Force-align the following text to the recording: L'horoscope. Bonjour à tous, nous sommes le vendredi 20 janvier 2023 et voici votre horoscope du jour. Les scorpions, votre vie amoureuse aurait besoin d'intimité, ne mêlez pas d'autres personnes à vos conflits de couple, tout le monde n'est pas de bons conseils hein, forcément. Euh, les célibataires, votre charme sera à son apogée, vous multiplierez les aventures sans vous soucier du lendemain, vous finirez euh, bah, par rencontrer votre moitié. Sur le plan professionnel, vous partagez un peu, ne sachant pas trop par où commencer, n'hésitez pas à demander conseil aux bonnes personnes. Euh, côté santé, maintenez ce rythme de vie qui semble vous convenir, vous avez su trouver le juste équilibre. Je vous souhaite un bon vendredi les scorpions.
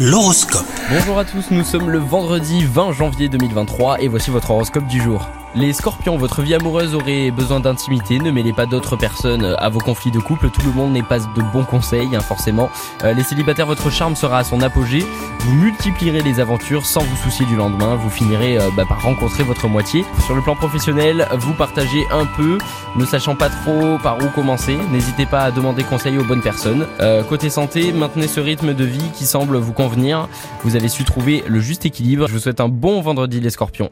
L'horoscope. 0.00 0.64
Bonjour 0.92 1.18
à 1.18 1.24
tous, 1.24 1.50
nous 1.50 1.64
sommes 1.64 1.90
le 1.90 1.98
vendredi 1.98 2.64
20 2.64 2.92
janvier 2.92 3.28
2023 3.28 4.00
et 4.00 4.06
voici 4.06 4.30
votre 4.30 4.52
horoscope 4.52 4.86
du 4.86 5.02
jour. 5.02 5.28
Les 5.56 5.72
scorpions, 5.72 6.16
votre 6.16 6.40
vie 6.40 6.54
amoureuse 6.54 6.94
aurait 6.94 7.32
besoin 7.32 7.58
d'intimité, 7.58 8.20
ne 8.20 8.30
mêlez 8.30 8.52
pas 8.52 8.66
d'autres 8.66 8.94
personnes 8.94 9.56
à 9.58 9.68
vos 9.68 9.80
conflits 9.80 10.12
de 10.12 10.20
couple, 10.20 10.50
tout 10.50 10.60
le 10.64 10.70
monde 10.70 10.92
n'est 10.92 11.02
pas 11.02 11.18
de 11.18 11.42
bons 11.52 11.64
conseils 11.64 12.14
hein, 12.14 12.20
forcément. 12.20 12.70
Euh, 13.02 13.12
les 13.12 13.24
célibataires, 13.24 13.66
votre 13.66 13.90
charme 13.90 14.14
sera 14.14 14.38
à 14.38 14.44
son 14.44 14.60
apogée, 14.60 15.04
vous 15.40 15.54
multiplierez 15.54 16.20
les 16.20 16.40
aventures 16.40 16.86
sans 16.86 17.02
vous 17.02 17.16
soucier 17.16 17.46
du 17.46 17.56
lendemain, 17.56 17.96
vous 17.96 18.10
finirez 18.10 18.58
euh, 18.58 18.70
bah, 18.76 18.84
par 18.88 19.02
rencontrer 19.02 19.42
votre 19.42 19.68
moitié. 19.68 20.04
Sur 20.24 20.34
le 20.34 20.42
plan 20.42 20.56
professionnel, 20.56 21.26
vous 21.32 21.52
partagez 21.54 22.04
un 22.10 22.26
peu, 22.26 22.58
ne 22.96 23.04
sachant 23.04 23.36
pas 23.36 23.48
trop 23.48 23.98
par 24.02 24.18
où 24.18 24.28
commencer, 24.28 24.76
n'hésitez 24.90 25.26
pas 25.26 25.42
à 25.42 25.50
demander 25.50 25.84
conseil 25.84 26.18
aux 26.18 26.24
bonnes 26.24 26.42
personnes. 26.42 26.86
Euh, 27.00 27.22
côté 27.22 27.50
santé, 27.50 27.92
maintenez 27.92 28.28
ce 28.28 28.40
rythme 28.40 28.74
de 28.74 28.84
vie 28.84 29.10
qui 29.14 29.26
semble 29.26 29.56
vous 29.56 29.72
convenir, 29.72 30.28
vous 30.64 30.76
avez 30.76 30.88
su 30.88 31.04
trouver 31.04 31.44
le 31.46 31.60
juste 31.60 31.86
équilibre. 31.86 32.26
Je 32.28 32.32
vous 32.32 32.40
souhaite 32.40 32.60
un 32.60 32.68
bon 32.68 33.00
vendredi 33.00 33.40
les 33.40 33.50
scorpions. 33.50 33.90